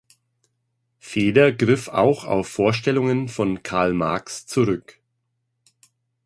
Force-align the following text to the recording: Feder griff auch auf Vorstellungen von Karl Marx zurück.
Feder 0.97 1.51
griff 1.51 1.87
auch 1.87 2.23
auf 2.25 2.47
Vorstellungen 2.47 3.27
von 3.27 3.61
Karl 3.61 3.93
Marx 3.93 4.47
zurück. 4.47 4.99